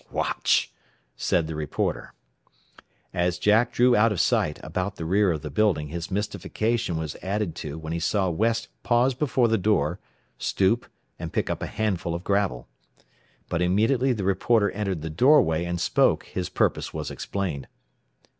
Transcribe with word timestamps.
"Watch," 0.09 0.73
said 1.15 1.45
the 1.45 1.53
reporter. 1.53 2.15
As 3.13 3.37
Jack 3.37 3.71
drew 3.71 3.95
out 3.95 4.11
of 4.11 4.19
sight 4.19 4.59
about 4.63 4.95
the 4.95 5.05
rear 5.05 5.31
of 5.31 5.43
the 5.43 5.51
building 5.51 5.89
his 5.89 6.09
mystification 6.09 6.97
was 6.97 7.15
added 7.21 7.53
to 7.57 7.77
when 7.77 7.93
he 7.93 7.99
saw 7.99 8.27
West 8.31 8.69
pause 8.81 9.13
before 9.13 9.47
the 9.47 9.59
door, 9.59 9.99
stoop 10.39 10.87
and 11.19 11.31
pick 11.31 11.51
up 11.51 11.61
a 11.61 11.67
handful 11.67 12.15
of 12.15 12.23
gravel. 12.23 12.67
But 13.47 13.61
immediately 13.61 14.11
the 14.11 14.23
reporter 14.23 14.71
entered 14.71 15.03
the 15.03 15.11
doorway 15.11 15.65
and 15.65 15.79
spoke 15.79 16.23
his 16.25 16.49
purpose 16.49 16.91
was 16.95 17.11
explained. 17.11 17.67